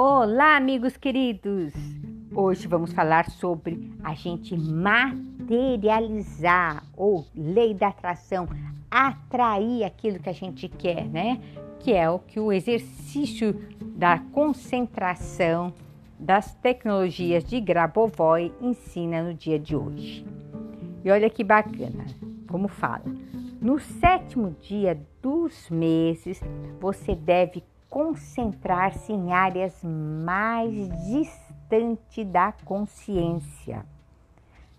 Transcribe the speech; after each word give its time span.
Olá, 0.00 0.56
amigos 0.56 0.96
queridos! 0.96 1.72
Hoje 2.32 2.68
vamos 2.68 2.92
falar 2.92 3.28
sobre 3.28 3.90
a 4.04 4.14
gente 4.14 4.56
materializar 4.56 6.84
ou 6.96 7.26
lei 7.34 7.74
da 7.74 7.88
atração, 7.88 8.48
atrair 8.88 9.82
aquilo 9.82 10.20
que 10.20 10.28
a 10.28 10.32
gente 10.32 10.68
quer, 10.68 11.04
né? 11.08 11.40
Que 11.80 11.94
é 11.94 12.08
o 12.08 12.20
que 12.20 12.38
o 12.38 12.52
exercício 12.52 13.60
da 13.96 14.20
concentração 14.20 15.74
das 16.16 16.54
tecnologias 16.54 17.42
de 17.42 17.60
Grabovoi 17.60 18.54
ensina 18.60 19.20
no 19.20 19.34
dia 19.34 19.58
de 19.58 19.74
hoje. 19.74 20.24
E 21.04 21.10
olha 21.10 21.28
que 21.28 21.42
bacana, 21.42 22.06
como 22.46 22.68
fala. 22.68 23.02
No 23.60 23.80
sétimo 23.80 24.54
dia 24.60 24.96
dos 25.20 25.68
meses, 25.68 26.40
você 26.80 27.16
deve 27.16 27.64
concentrar-se 27.90 29.12
em 29.12 29.32
áreas 29.32 29.74
mais 29.82 30.72
distantes 31.06 32.26
da 32.26 32.52
consciência. 32.64 33.84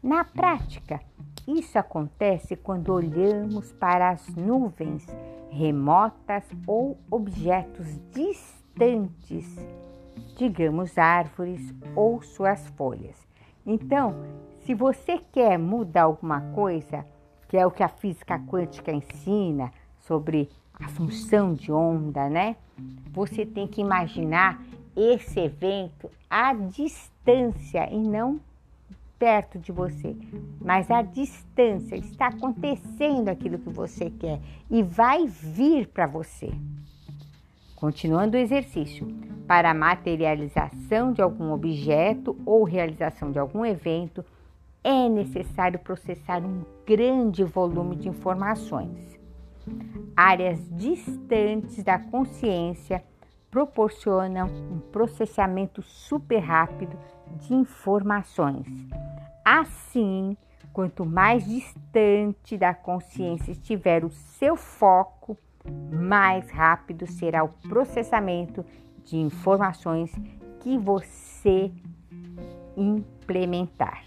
Na 0.01 0.23
prática, 0.23 1.01
isso 1.47 1.77
acontece 1.77 2.55
quando 2.55 2.93
olhamos 2.93 3.71
para 3.73 4.09
as 4.09 4.27
nuvens 4.35 5.05
remotas 5.49 6.43
ou 6.65 6.97
objetos 7.09 7.99
distantes, 8.11 9.45
digamos 10.37 10.97
árvores 10.97 11.73
ou 11.95 12.21
suas 12.21 12.65
folhas. 12.69 13.17
Então, 13.65 14.15
se 14.61 14.73
você 14.73 15.17
quer 15.31 15.57
mudar 15.57 16.03
alguma 16.03 16.41
coisa, 16.53 17.05
que 17.47 17.57
é 17.57 17.65
o 17.65 17.71
que 17.71 17.83
a 17.83 17.89
física 17.89 18.39
quântica 18.39 18.91
ensina 18.91 19.71
sobre 19.97 20.49
a 20.79 20.87
função 20.87 21.53
de 21.53 21.71
onda, 21.71 22.29
né? 22.29 22.55
Você 23.11 23.45
tem 23.45 23.67
que 23.67 23.81
imaginar 23.81 24.63
esse 24.95 25.39
evento 25.39 26.09
à 26.29 26.53
distância 26.53 27.91
e 27.91 27.97
não 27.97 28.39
perto 29.17 29.59
de 29.59 29.71
você, 29.71 30.15
mas 30.61 30.89
à 30.89 31.01
distância 31.01 31.97
está 31.97 32.27
acontecendo 32.27 33.27
aquilo 33.27 33.59
que 33.59 33.69
você 33.69 34.09
quer 34.09 34.39
e 34.71 34.81
vai 34.81 35.27
vir 35.27 35.87
para 35.87 36.07
você. 36.07 36.49
Continuando 37.75 38.37
o 38.37 38.39
exercício, 38.39 39.07
para 39.45 39.71
a 39.71 39.73
materialização 39.73 41.11
de 41.11 41.21
algum 41.21 41.51
objeto 41.51 42.37
ou 42.45 42.63
realização 42.63 43.31
de 43.31 43.39
algum 43.39 43.65
evento, 43.65 44.23
é 44.83 45.09
necessário 45.09 45.79
processar 45.79 46.41
um 46.41 46.63
grande 46.85 47.43
volume 47.43 47.97
de 47.97 48.07
informações 48.07 49.18
áreas 50.15 50.59
distantes 50.71 51.83
da 51.83 51.97
consciência 51.97 53.03
proporcionam 53.49 54.47
um 54.47 54.79
processamento 54.79 55.81
super 55.81 56.39
rápido 56.39 56.97
de 57.37 57.53
informações. 57.53 58.67
Assim, 59.43 60.37
quanto 60.71 61.05
mais 61.05 61.45
distante 61.45 62.57
da 62.57 62.73
consciência 62.73 63.51
estiver 63.51 64.05
o 64.05 64.09
seu 64.09 64.55
foco, 64.55 65.37
mais 65.91 66.49
rápido 66.49 67.07
será 67.07 67.43
o 67.43 67.49
processamento 67.67 68.65
de 69.03 69.17
informações 69.17 70.11
que 70.59 70.77
você 70.77 71.71
implementar. 72.77 74.03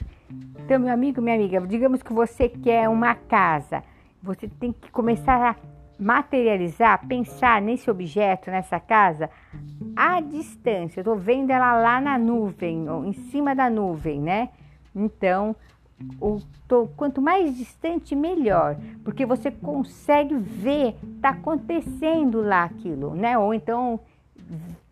Então, 0.64 0.78
meu 0.78 0.92
amigo, 0.92 1.20
minha 1.20 1.34
amiga, 1.34 1.60
digamos 1.66 2.02
que 2.02 2.12
você 2.12 2.48
quer 2.48 2.88
uma 2.88 3.14
casa 3.14 3.82
você 4.22 4.48
tem 4.48 4.72
que 4.72 4.90
começar 4.90 5.50
a 5.50 5.56
materializar, 5.98 7.06
pensar 7.06 7.60
nesse 7.60 7.90
objeto, 7.90 8.50
nessa 8.50 8.80
casa, 8.80 9.30
à 9.96 10.20
distância. 10.20 11.00
Eu 11.00 11.02
estou 11.02 11.16
vendo 11.16 11.50
ela 11.50 11.74
lá 11.80 12.00
na 12.00 12.18
nuvem, 12.18 12.88
ou 12.88 13.04
em 13.04 13.12
cima 13.12 13.54
da 13.54 13.68
nuvem, 13.68 14.20
né? 14.20 14.48
Então, 14.94 15.54
tô, 16.66 16.88
quanto 16.96 17.20
mais 17.20 17.56
distante, 17.56 18.14
melhor, 18.14 18.76
porque 19.04 19.24
você 19.24 19.50
consegue 19.50 20.34
ver, 20.36 20.96
está 21.16 21.30
acontecendo 21.30 22.40
lá 22.40 22.64
aquilo, 22.64 23.14
né? 23.14 23.38
Ou 23.38 23.54
então 23.54 24.00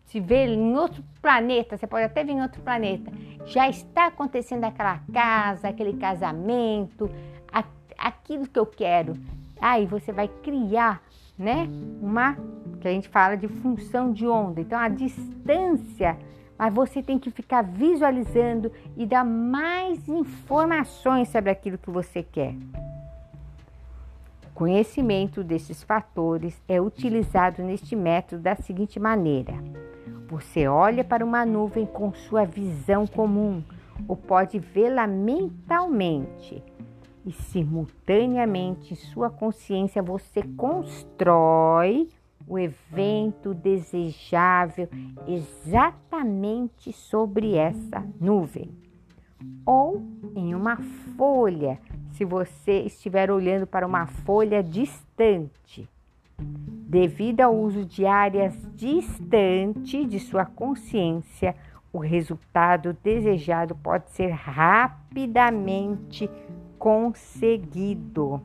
se 0.05 0.19
vê 0.19 0.45
em 0.45 0.75
outro 0.75 1.03
planeta, 1.21 1.77
você 1.77 1.87
pode 1.87 2.03
até 2.03 2.23
ver 2.23 2.33
em 2.33 2.41
outro 2.41 2.61
planeta, 2.61 3.11
já 3.45 3.69
está 3.69 4.07
acontecendo 4.07 4.65
aquela 4.65 4.99
casa, 5.13 5.69
aquele 5.69 5.93
casamento, 5.93 7.09
aquilo 8.01 8.47
que 8.47 8.59
eu 8.59 8.65
quero. 8.65 9.15
Aí 9.59 9.85
você 9.85 10.11
vai 10.11 10.27
criar, 10.27 11.01
né? 11.37 11.67
Uma 12.01 12.35
que 12.81 12.87
a 12.87 12.91
gente 12.91 13.07
fala 13.07 13.35
de 13.35 13.47
função 13.47 14.11
de 14.11 14.27
onda. 14.27 14.59
Então 14.59 14.77
a 14.77 14.89
distância, 14.89 16.17
mas 16.57 16.73
você 16.73 17.01
tem 17.01 17.19
que 17.19 17.29
ficar 17.29 17.61
visualizando 17.61 18.71
e 18.97 19.05
dar 19.05 19.23
mais 19.23 20.09
informações 20.09 21.29
sobre 21.29 21.51
aquilo 21.51 21.77
que 21.77 21.91
você 21.91 22.23
quer. 22.23 22.55
O 24.47 24.53
conhecimento 24.53 25.43
desses 25.43 25.81
fatores 25.83 26.61
é 26.67 26.81
utilizado 26.81 27.63
neste 27.63 27.95
método 27.95 28.41
da 28.41 28.55
seguinte 28.55 28.99
maneira: 28.99 29.53
você 30.27 30.67
olha 30.67 31.03
para 31.03 31.25
uma 31.25 31.45
nuvem 31.45 31.85
com 31.85 32.13
sua 32.13 32.45
visão 32.45 33.05
comum 33.05 33.63
ou 34.07 34.15
pode 34.15 34.57
vê-la 34.57 35.05
mentalmente 35.05 36.63
e 37.25 37.31
simultaneamente 37.31 38.95
sua 38.95 39.29
consciência 39.29 40.01
você 40.01 40.41
constrói 40.57 42.09
o 42.47 42.57
evento 42.57 43.53
desejável 43.53 44.89
exatamente 45.27 46.91
sobre 46.91 47.55
essa 47.55 48.03
nuvem 48.19 48.69
ou 49.65 50.01
em 50.35 50.53
uma 50.53 50.77
folha, 51.17 51.79
se 52.11 52.25
você 52.25 52.81
estiver 52.81 53.31
olhando 53.31 53.65
para 53.65 53.87
uma 53.87 54.05
folha 54.05 54.63
distante. 54.63 55.87
Devido 56.37 57.41
ao 57.41 57.55
uso 57.55 57.85
de 57.85 58.05
áreas 58.05 58.55
distantes 58.75 60.07
de 60.09 60.19
sua 60.19 60.45
consciência, 60.45 61.55
o 61.93 61.99
resultado 61.99 62.95
desejado 63.03 63.75
pode 63.75 64.09
ser 64.11 64.31
rapidamente 64.31 66.29
conseguido. 66.81 68.41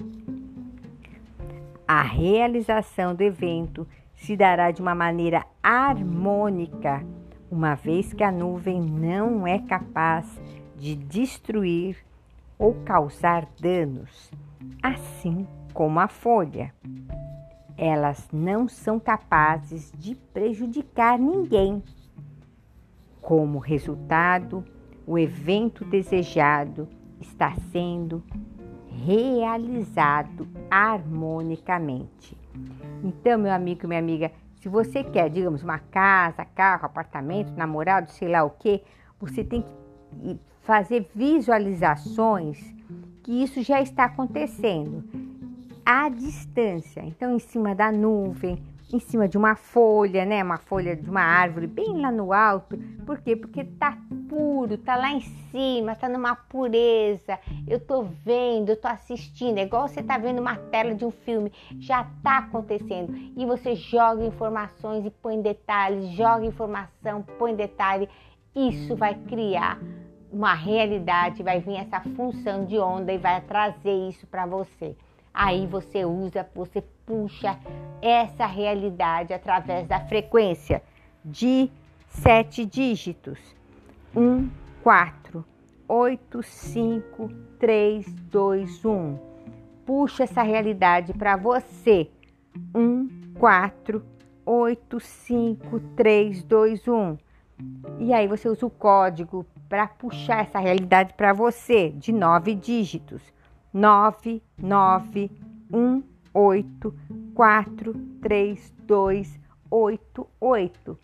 A 1.89 2.03
realização 2.03 3.15
do 3.15 3.23
evento 3.23 3.89
se 4.15 4.37
dará 4.37 4.71
de 4.71 4.83
uma 4.83 4.95
maneira 4.95 5.47
harmônica, 5.63 7.03
uma 7.51 7.75
vez 7.75 8.13
que 8.13 8.23
a 8.23 8.31
nuvem 8.31 8.79
não 8.79 9.47
é 9.47 9.59
capaz 9.59 10.39
de 10.77 10.95
destruir 10.95 11.97
ou 12.59 12.75
causar 12.85 13.49
danos, 13.59 14.31
assim 14.83 15.49
como 15.73 15.99
a 15.99 16.07
folha. 16.07 16.75
Elas 17.75 18.29
não 18.31 18.69
são 18.69 19.01
capazes 19.01 19.91
de 19.97 20.15
prejudicar 20.15 21.19
ninguém. 21.19 21.83
Como 23.23 23.59
resultado, 23.59 24.63
o 25.07 25.19
evento 25.19 25.87
desejado 25.87 26.87
está 27.21 27.54
sendo 27.72 28.22
realizado 29.04 30.49
harmonicamente. 30.71 32.37
Então, 33.03 33.38
meu 33.38 33.53
amigo, 33.53 33.87
minha 33.87 34.00
amiga, 34.00 34.32
se 34.60 34.69
você 34.69 35.04
quer, 35.04 35.28
digamos, 35.31 35.62
uma 35.62 35.78
casa, 35.78 36.44
carro, 36.44 36.87
apartamento, 36.87 37.53
namorado, 37.56 38.10
sei 38.10 38.28
lá 38.28 38.43
o 38.43 38.50
que, 38.50 38.82
você 39.21 39.44
tem 39.44 39.62
que 39.62 40.38
fazer 40.62 41.09
visualizações 41.15 42.59
que 43.22 43.43
isso 43.43 43.62
já 43.62 43.81
está 43.81 44.05
acontecendo 44.05 45.05
à 45.84 46.09
distância. 46.09 47.05
Então, 47.05 47.35
em 47.35 47.38
cima 47.38 47.75
da 47.75 47.93
nuvem, 47.93 48.62
em 48.93 49.00
cima 49.00 49.29
de 49.29 49.37
uma 49.37 49.56
folha, 49.56 50.25
né? 50.25 50.43
Uma 50.43 50.58
folha 50.58 50.96
de 50.96 51.08
uma 51.08 51.23
árvore 51.23 51.67
bem 51.67 52.00
lá 52.00 52.11
no 52.11 52.32
alto. 52.32 52.79
Por 53.05 53.19
quê? 53.19 53.37
Porque 53.37 53.64
tá 53.64 53.99
puro, 54.28 54.76
tá 54.78 54.96
lá 54.96 55.11
em 55.12 55.20
cima, 55.20 55.94
tá 55.94 56.08
numa 56.08 56.34
pureza. 56.34 57.38
Eu 57.67 57.81
tô 57.81 58.02
vendo, 58.02 58.70
eu 58.70 58.76
tô 58.76 58.88
assistindo. 58.88 59.58
É 59.58 59.62
igual 59.62 59.88
você 59.88 60.02
tá 60.02 60.19
vendo 60.19 60.40
uma 60.40 60.56
tela 60.56 60.94
de 60.94 61.05
um 61.05 61.11
filme. 61.11 61.52
Já 61.78 62.05
tá 62.23 62.38
acontecendo. 62.38 63.14
E 63.37 63.44
você 63.46 63.75
joga 63.75 64.25
informações 64.25 65.05
e 65.05 65.11
põe 65.11 65.40
detalhes, 65.40 66.11
joga 66.11 66.44
informação, 66.44 67.23
põe 67.38 67.55
detalhe. 67.55 68.08
Isso 68.55 68.96
vai 68.96 69.14
criar 69.14 69.78
uma 70.32 70.55
realidade, 70.55 71.43
vai 71.43 71.61
vir 71.61 71.76
essa 71.76 72.00
função 72.00 72.64
de 72.64 72.79
onda 72.79 73.12
e 73.12 73.19
vai 73.19 73.40
trazer 73.40 74.08
isso 74.08 74.26
para 74.26 74.44
você. 74.46 74.96
Aí 75.32 75.67
você 75.67 76.05
usa, 76.05 76.49
você 76.55 76.82
puxa 77.05 77.58
essa 78.00 78.46
realidade 78.46 79.32
através 79.32 79.87
da 79.87 80.00
frequência 80.00 80.82
de 81.25 81.70
sete 82.08 82.64
dígitos: 82.64 83.38
1, 84.17 84.49
4, 84.83 85.45
8, 85.87 86.43
5, 86.43 87.29
3, 87.59 88.07
2, 88.31 88.85
1. 88.87 89.19
Puxa 89.85 90.25
essa 90.25 90.43
realidade 90.43 91.13
para 91.13 91.37
você: 91.37 92.11
1, 92.75 93.35
4, 93.39 94.03
8, 94.47 95.01
5, 95.01 95.81
3, 95.95 96.43
2, 96.45 96.89
1. 96.89 97.19
E 97.99 98.15
aí 98.15 98.27
você 98.27 98.49
usa 98.49 98.65
o 98.65 98.71
código 98.71 99.45
para 99.69 99.87
puxar 99.87 100.41
essa 100.41 100.59
realidade 100.59 101.13
para 101.13 101.35
você 101.35 101.91
de 101.91 102.11
nove 102.11 102.55
dígitos. 102.55 103.21
9, 103.71 104.43
9, 104.57 105.31
1, 105.71 106.03
8, 106.33 106.95
4, 107.35 107.95
3, 108.23 108.75
2, 108.87 109.41
8, 109.71 110.27
8. 110.41 110.99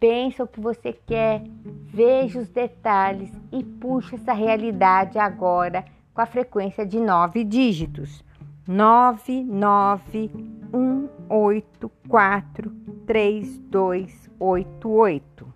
Pensa 0.00 0.44
o 0.44 0.48
que 0.48 0.58
você 0.58 0.94
quer, 0.94 1.42
veja 1.62 2.40
os 2.40 2.48
detalhes 2.48 3.30
e 3.52 3.62
puxa 3.62 4.16
essa 4.16 4.32
realidade 4.32 5.18
agora 5.18 5.84
com 6.14 6.22
a 6.22 6.26
frequência 6.26 6.86
de 6.86 6.98
nove 6.98 7.44
dígitos. 7.44 8.24
9, 8.66 9.44
9, 9.44 10.30
1, 10.72 11.08
8, 11.28 11.92
4, 12.08 12.70
3, 13.06 13.58
2, 13.58 14.30
8, 14.38 14.88
8. 14.88 15.54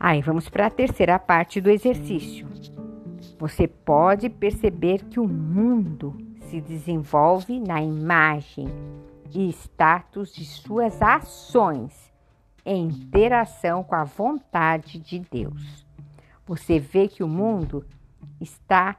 Aí 0.00 0.20
vamos 0.20 0.48
para 0.48 0.66
a 0.66 0.70
terceira 0.70 1.16
parte 1.16 1.60
do 1.60 1.70
exercício. 1.70 2.48
Você 3.38 3.68
pode 3.68 4.28
perceber 4.28 5.04
que 5.04 5.20
o 5.20 5.28
mundo 5.28 6.16
se 6.48 6.60
desenvolve 6.60 7.60
na 7.60 7.80
imagem 7.80 8.66
e 9.32 9.48
status 9.50 10.34
de 10.34 10.44
suas 10.44 11.00
ações 11.00 12.09
em 12.64 12.86
interação 12.86 13.82
com 13.82 13.94
a 13.94 14.04
vontade 14.04 14.98
de 14.98 15.18
Deus. 15.18 15.86
Você 16.46 16.78
vê 16.78 17.08
que 17.08 17.22
o 17.22 17.28
mundo 17.28 17.84
está 18.40 18.96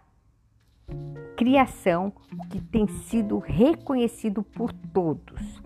criação 1.36 2.14
que 2.50 2.62
tem 2.62 2.88
sido 2.88 3.40
reconhecido 3.40 4.44
por 4.44 4.72
todos. 4.72 5.62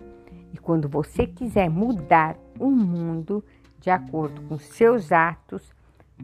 E 0.52 0.58
quando 0.58 0.88
você 0.88 1.26
quiser 1.26 1.68
mudar 1.68 2.36
o 2.58 2.70
mundo 2.70 3.44
de 3.80 3.90
acordo 3.90 4.40
com 4.42 4.58
seus 4.58 5.12
atos, 5.12 5.74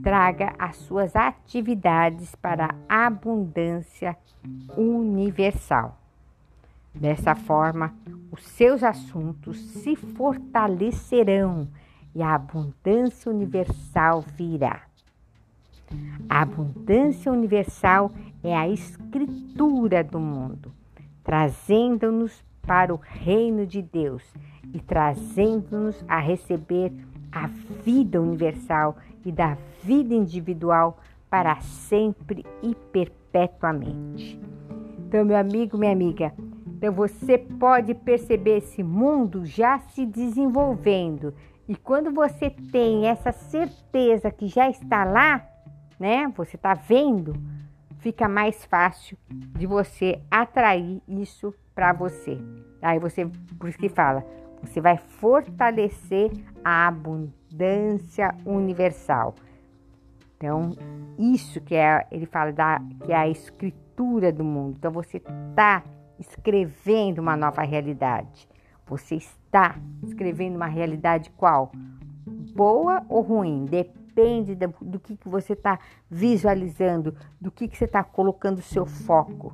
traga 0.03 0.55
as 0.59 0.77
suas 0.77 1.15
atividades 1.15 2.35
para 2.35 2.75
a 2.89 3.07
abundância 3.07 4.17
universal. 4.77 6.02
Dessa 6.95 7.35
forma, 7.35 7.95
os 8.31 8.43
seus 8.43 8.83
assuntos 8.83 9.59
se 9.59 9.97
fortalecerão 9.97 11.69
e 12.15 12.23
a 12.23 12.35
abundância 12.35 13.31
universal 13.31 14.23
virá. 14.37 14.83
A 16.29 16.43
abundância 16.43 17.31
universal 17.33 18.13
é 18.43 18.57
a 18.57 18.69
escritura 18.69 20.03
do 20.03 20.19
mundo, 20.19 20.73
trazendo-nos 21.23 22.45
para 22.63 22.95
o 22.95 23.01
reino 23.03 23.67
de 23.67 23.83
Deus 23.83 24.23
e 24.73 24.81
trazendo-nos 24.81 26.03
a 26.09 26.19
receber 26.19 26.93
a 27.31 27.47
vida 27.85 28.21
universal 28.21 28.97
e 29.25 29.33
da 29.33 29.57
vida 29.83 30.15
individual 30.15 30.99
para 31.29 31.61
sempre 31.61 32.45
e 32.63 32.75
perpetuamente. 32.75 34.39
Então, 34.99 35.25
meu 35.25 35.37
amigo, 35.37 35.77
minha 35.77 35.93
amiga, 35.93 36.33
então 36.83 36.93
você 36.93 37.39
pode 37.39 37.95
perceber 37.95 38.57
esse 38.59 38.83
mundo 38.83 39.47
já 39.47 39.79
se 39.79 40.05
desenvolvendo. 40.05 41.33
E 41.69 41.77
quando 41.77 42.11
você 42.11 42.51
tem 42.51 43.07
essa 43.07 43.31
certeza 43.31 44.33
que 44.33 44.49
já 44.49 44.69
está 44.69 45.05
lá, 45.05 45.47
né? 45.97 46.27
Você 46.37 46.57
está 46.57 46.75
vendo, 46.75 47.37
fica 47.99 48.29
mais 48.29 48.65
fácil 48.65 49.17
de 49.31 49.65
você 49.65 50.21
atrair 50.29 51.01
isso 51.07 51.55
para 51.73 51.93
você. 51.93 52.37
Aí 52.83 52.99
você, 52.99 53.31
por 53.61 53.69
isso 53.69 53.79
que 53.79 53.89
fala, 53.89 54.27
você 54.61 54.81
vai 54.81 54.97
fortalecer 54.97 56.33
a 56.65 56.89
abundância 56.89 58.35
universal. 58.45 59.37
Então, 60.37 60.73
isso 61.17 61.61
que 61.61 61.77
é, 61.77 62.05
ele 62.11 62.27
fala 62.27 62.53
da, 62.53 62.81
que 63.05 63.13
é 63.13 63.17
a 63.17 63.29
escritura 63.29 64.33
do 64.33 64.43
mundo. 64.43 64.75
Então, 64.77 64.91
você 64.91 65.19
está 65.19 65.85
escrevendo 66.23 67.19
uma 67.19 67.37
nova 67.37 67.63
realidade. 67.63 68.49
Você 68.87 69.17
está 69.17 69.77
escrevendo 70.03 70.57
uma 70.57 70.67
realidade 70.67 71.31
qual? 71.31 71.73
Boa 72.55 73.05
ou 73.09 73.23
ruim? 73.23 73.65
Depende 73.65 74.55
do, 74.55 74.75
do 74.81 75.01
que, 75.01 75.17
que 75.17 75.29
você 75.29 75.53
está 75.53 75.79
visualizando, 76.11 77.15
do 77.41 77.51
que, 77.51 77.69
que 77.69 77.77
você 77.77 77.85
está 77.85 78.03
colocando 78.03 78.59
o 78.59 78.63
seu 78.63 78.87
foco. 78.87 79.53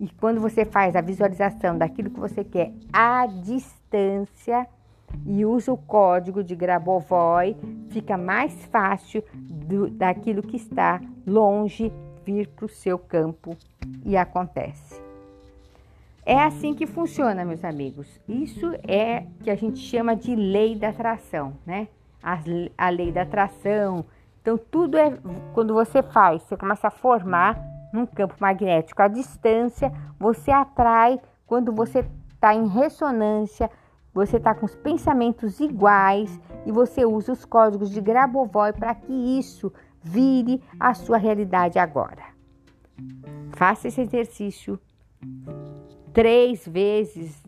E 0.00 0.08
quando 0.08 0.40
você 0.40 0.64
faz 0.64 0.94
a 0.94 1.00
visualização 1.00 1.76
daquilo 1.76 2.10
que 2.10 2.20
você 2.20 2.44
quer 2.44 2.72
à 2.92 3.26
distância 3.26 4.66
e 5.26 5.44
usa 5.44 5.72
o 5.72 5.76
código 5.76 6.44
de 6.44 6.54
Grabovoi, 6.54 7.56
fica 7.90 8.16
mais 8.16 8.52
fácil 8.66 9.24
do, 9.34 9.90
daquilo 9.90 10.42
que 10.42 10.56
está 10.56 11.00
longe 11.26 11.92
vir 12.24 12.48
para 12.48 12.66
o 12.66 12.68
seu 12.68 12.98
campo 12.98 13.56
e 14.04 14.16
acontece. 14.16 14.97
É 16.28 16.42
assim 16.42 16.74
que 16.74 16.86
funciona, 16.86 17.42
meus 17.42 17.64
amigos. 17.64 18.20
Isso 18.28 18.74
é 18.86 19.24
que 19.42 19.48
a 19.50 19.54
gente 19.54 19.78
chama 19.78 20.14
de 20.14 20.36
lei 20.36 20.76
da 20.76 20.90
atração, 20.90 21.54
né? 21.64 21.88
A, 22.22 22.38
a 22.76 22.90
lei 22.90 23.10
da 23.10 23.22
atração. 23.22 24.04
Então, 24.42 24.58
tudo 24.58 24.98
é 24.98 25.18
quando 25.54 25.72
você 25.72 26.02
faz, 26.02 26.42
você 26.42 26.54
começa 26.54 26.88
a 26.88 26.90
formar 26.90 27.58
num 27.94 28.04
campo 28.04 28.34
magnético 28.38 29.00
à 29.00 29.08
distância, 29.08 29.90
você 30.20 30.50
atrai 30.50 31.18
quando 31.46 31.72
você 31.72 32.04
está 32.34 32.54
em 32.54 32.68
ressonância, 32.68 33.70
você 34.12 34.36
está 34.36 34.54
com 34.54 34.66
os 34.66 34.76
pensamentos 34.76 35.60
iguais 35.60 36.38
e 36.66 36.70
você 36.70 37.06
usa 37.06 37.32
os 37.32 37.46
códigos 37.46 37.88
de 37.90 38.02
Grabovoi 38.02 38.74
para 38.74 38.94
que 38.94 39.14
isso 39.14 39.72
vire 40.02 40.62
a 40.78 40.92
sua 40.92 41.16
realidade 41.16 41.78
agora. 41.78 42.22
Faça 43.56 43.88
esse 43.88 44.02
exercício 44.02 44.78
três 46.18 46.66
vezes, 46.66 47.40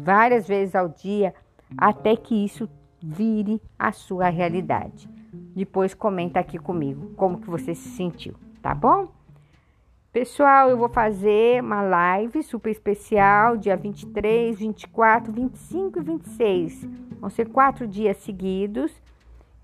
várias 0.00 0.48
vezes 0.48 0.74
ao 0.74 0.88
dia, 0.88 1.32
até 1.76 2.16
que 2.16 2.44
isso 2.44 2.68
vire 3.00 3.62
a 3.78 3.92
sua 3.92 4.28
realidade. 4.28 5.08
Depois 5.54 5.94
comenta 5.94 6.40
aqui 6.40 6.58
comigo 6.58 7.12
como 7.14 7.38
que 7.38 7.48
você 7.48 7.76
se 7.76 7.90
sentiu, 7.90 8.34
tá 8.60 8.74
bom? 8.74 9.06
Pessoal, 10.12 10.68
eu 10.68 10.76
vou 10.76 10.88
fazer 10.88 11.62
uma 11.62 11.80
live 11.80 12.42
super 12.42 12.70
especial 12.70 13.56
dia 13.56 13.76
23, 13.76 14.58
24, 14.58 15.32
25 15.32 16.00
e 16.00 16.02
26. 16.02 16.88
Vão 17.20 17.30
ser 17.30 17.48
quatro 17.50 17.86
dias 17.86 18.16
seguidos. 18.16 18.90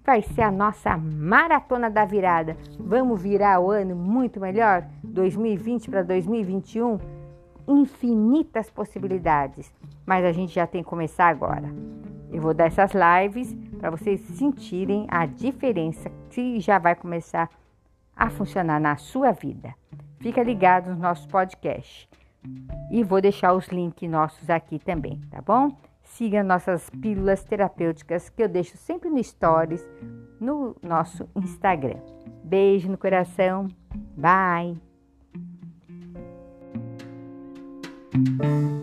Vai 0.05 0.23
ser 0.23 0.43
a 0.43 0.53
nossa 0.53 0.97
maratona 0.97 1.91
da 1.91 2.05
virada. 2.05 2.57
Vamos 2.79 3.21
virar 3.21 3.59
o 3.59 3.73
ano 3.73 3.97
muito 3.97 4.39
melhor? 4.39 4.87
2020 5.03 5.91
para 5.91 6.05
2021? 6.05 7.24
Infinitas 7.67 8.71
possibilidades, 8.71 9.73
mas 10.07 10.25
a 10.25 10.33
gente 10.33 10.55
já 10.55 10.67
tem 10.67 10.83
que 10.83 10.89
começar 10.89 11.29
agora. 11.29 11.69
Eu 12.33 12.43
vou 12.43 12.53
dar 12.53 12.67
essas 12.67 12.93
lives 12.93 13.55
para 13.79 13.91
vocês 13.91 14.21
sentirem 14.21 15.07
a 15.09 15.27
diferença 15.27 16.11
que 16.31 16.59
já 16.61 16.79
vai 16.79 16.95
começar 16.95 17.49
a 18.17 18.31
funcionar 18.31 18.81
na 18.81 18.97
sua 18.97 19.33
vida. 19.33 19.75
Fica 20.19 20.43
ligado 20.43 20.91
nos 20.91 20.99
nossos 20.99 21.27
podcasts. 21.27 22.09
E 22.91 23.03
vou 23.03 23.21
deixar 23.21 23.53
os 23.55 23.69
links 23.69 24.09
nossos 24.09 24.51
aqui 24.51 24.79
também, 24.79 25.21
tá 25.31 25.41
bom? 25.41 25.77
Siga 26.03 26.43
nossas 26.43 26.89
pílulas 26.91 27.43
terapêuticas 27.45 28.29
que 28.29 28.43
eu 28.43 28.49
deixo 28.49 28.77
sempre 28.77 29.09
no 29.09 29.23
Stories 29.23 29.87
no 30.41 30.77
nosso 30.83 31.29
Instagram. 31.35 31.99
Beijo 32.43 32.91
no 32.91 32.99
coração. 32.99 33.69
Bye! 34.17 34.94
Thank 38.39 38.69
you. 38.69 38.74